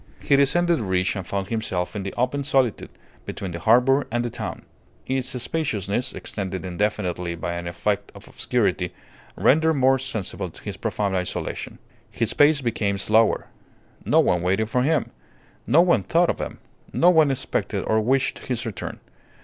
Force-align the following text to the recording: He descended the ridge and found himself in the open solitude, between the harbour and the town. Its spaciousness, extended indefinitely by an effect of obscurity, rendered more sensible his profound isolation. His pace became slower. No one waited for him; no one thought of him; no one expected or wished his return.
He 0.23 0.35
descended 0.35 0.79
the 0.79 0.83
ridge 0.83 1.15
and 1.15 1.27
found 1.27 1.49
himself 1.49 1.95
in 1.95 2.01
the 2.01 2.11
open 2.17 2.43
solitude, 2.43 2.89
between 3.23 3.51
the 3.51 3.59
harbour 3.59 4.07
and 4.11 4.25
the 4.25 4.31
town. 4.31 4.63
Its 5.05 5.27
spaciousness, 5.39 6.15
extended 6.15 6.65
indefinitely 6.65 7.35
by 7.35 7.53
an 7.53 7.67
effect 7.67 8.11
of 8.15 8.27
obscurity, 8.27 8.95
rendered 9.35 9.75
more 9.75 9.99
sensible 9.99 10.51
his 10.63 10.75
profound 10.77 11.15
isolation. 11.15 11.77
His 12.09 12.33
pace 12.33 12.61
became 12.61 12.97
slower. 12.97 13.49
No 14.03 14.19
one 14.21 14.41
waited 14.41 14.71
for 14.71 14.81
him; 14.81 15.11
no 15.67 15.81
one 15.81 16.01
thought 16.01 16.31
of 16.31 16.39
him; 16.39 16.57
no 16.91 17.11
one 17.11 17.29
expected 17.29 17.83
or 17.83 18.01
wished 18.01 18.39
his 18.47 18.65
return. 18.65 18.99